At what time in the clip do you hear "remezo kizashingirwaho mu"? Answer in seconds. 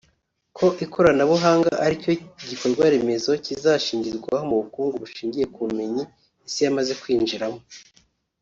2.93-4.55